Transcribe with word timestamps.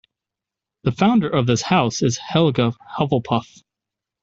The 0.81 0.93
founder 0.93 1.29
of 1.29 1.45
this 1.45 1.61
house 1.61 2.01
is 2.01 2.17
Helga 2.17 2.73
Hufflepuff. 2.97 3.61